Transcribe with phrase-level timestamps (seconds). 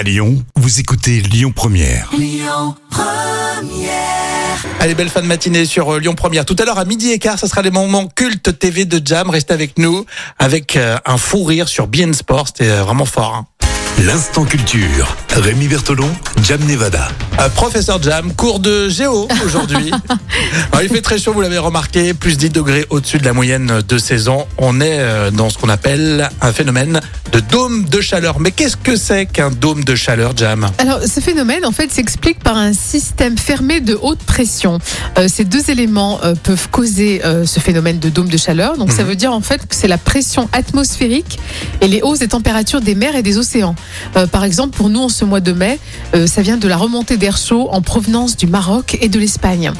[0.00, 2.08] À Lyon, vous écoutez Lyon Première.
[4.80, 6.46] Allez, belle fin de matinée sur euh, Lyon Première.
[6.46, 9.28] Tout à l'heure à midi et quart, ça sera les moments cultes TV de Jam.
[9.28, 10.06] Restez avec nous
[10.38, 12.46] avec euh, un fou rire sur BN Sport.
[12.46, 13.34] C'était euh, vraiment fort.
[13.34, 13.46] hein.
[14.02, 15.14] L'instant culture.
[15.36, 16.10] Rémi Bertolon,
[16.42, 17.08] Jam Nevada.
[17.40, 19.90] Euh, professeur Jam, cours de géo aujourd'hui.
[20.72, 23.80] Alors, il fait très chaud, vous l'avez remarqué, plus 10 degrés au-dessus de la moyenne
[23.86, 24.46] de saison.
[24.58, 27.00] On est euh, dans ce qu'on appelle un phénomène
[27.32, 28.40] de dôme de chaleur.
[28.40, 30.68] Mais qu'est-ce que c'est qu'un dôme de chaleur, Jam?
[30.78, 34.78] Alors, ce phénomène, en fait, s'explique par un système fermé de haute pression.
[35.18, 38.76] Euh, ces deux éléments euh, peuvent causer euh, ce phénomène de dôme de chaleur.
[38.76, 41.38] Donc, ça veut dire, en fait, que c'est la pression atmosphérique
[41.80, 43.74] et les hausses des températures des mers et des océans.
[44.16, 45.78] Euh, par exemple, pour nous, en ce mois de mai,
[46.14, 49.70] euh, ça vient de la remontée d'air chaud en provenance du Maroc et de l'Espagne.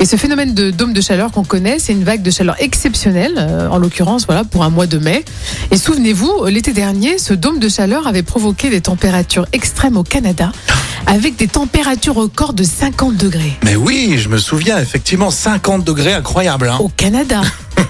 [0.00, 3.34] Et ce phénomène de dôme de chaleur qu'on connaît, c'est une vague de chaleur exceptionnelle,
[3.36, 5.24] euh, en l'occurrence, voilà, pour un mois de mai.
[5.70, 10.50] Et souvenez-vous, l'été dernier, ce dôme de chaleur avait provoqué des températures extrêmes au Canada,
[11.06, 13.56] avec des températures records de 50 degrés.
[13.62, 16.68] Mais oui, je me souviens, effectivement, 50 degrés, incroyable.
[16.68, 17.42] Hein Au Canada,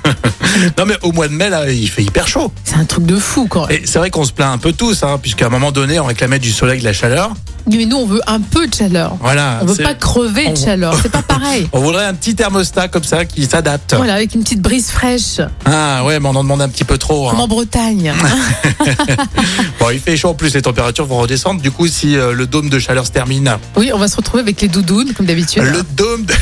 [0.78, 2.52] non mais au mois de mai, là, il fait hyper chaud.
[2.64, 3.66] c'est un truc de fou, quoi.
[3.72, 6.04] Et c'est vrai qu'on se plaint un peu tous, hein, puisqu'à un moment donné, on
[6.04, 7.32] réclamait du soleil, de la chaleur.
[7.70, 9.16] Mais nous, on veut un peu de chaleur.
[9.20, 9.58] Voilà.
[9.62, 10.94] On veut pas crever de on- chaleur.
[11.02, 11.68] C'est pas pareil.
[11.72, 13.94] On voudrait un petit thermostat comme ça qui s'adapte.
[13.94, 16.98] Voilà, avec une petite brise fraîche, Ah ouais, mais on en demande un petit peu
[16.98, 17.28] trop.
[17.28, 17.30] hein.
[17.32, 18.12] comme en Bretagne.
[19.80, 21.60] Bon, il fait chaud en plus, les températures vont redescendre.
[21.60, 24.42] Du coup, si euh, le dôme de chaleur se termine, Oui, on va se retrouver
[24.42, 25.62] avec les doudounes, comme d'habitude.
[25.62, 26.34] le dôme, de...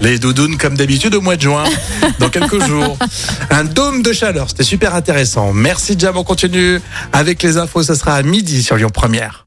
[0.00, 1.64] les doudounes comme d'habitude au mois de juin,
[2.18, 2.96] dans quelques jours.
[3.50, 5.52] Un dôme de chaleur, c'était super intéressant.
[5.52, 6.80] Merci Jam, on continue
[7.12, 7.82] avec les infos.
[7.82, 9.46] Ça sera à midi sur Lyon Première.